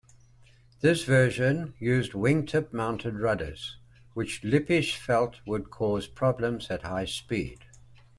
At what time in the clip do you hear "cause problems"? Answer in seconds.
5.69-6.71